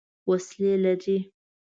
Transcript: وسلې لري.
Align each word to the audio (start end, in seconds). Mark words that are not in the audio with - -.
وسلې 0.29 0.71
لري. 0.83 1.17